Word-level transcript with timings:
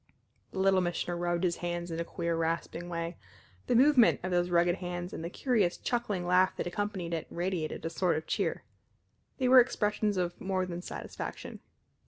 The 0.49 0.57
Little 0.57 0.81
Missioner 0.81 1.15
rubbed 1.15 1.43
his 1.43 1.57
hands 1.57 1.91
in 1.91 1.99
a 1.99 2.03
queer 2.03 2.35
rasping 2.35 2.89
way. 2.89 3.17
The 3.67 3.75
movement 3.75 4.19
of 4.23 4.31
those 4.31 4.49
rugged 4.49 4.77
hands 4.77 5.13
and 5.13 5.23
the 5.23 5.29
curious, 5.29 5.77
chuckling 5.77 6.25
laugh 6.25 6.55
that 6.55 6.65
accompanied 6.65 7.13
it, 7.13 7.27
radiated 7.29 7.85
a 7.85 7.89
sort 7.91 8.17
of 8.17 8.25
cheer. 8.25 8.63
They 9.37 9.47
were 9.47 9.59
expressions 9.59 10.17
of 10.17 10.41
more 10.41 10.65
than 10.65 10.81
satisfaction. 10.81 11.59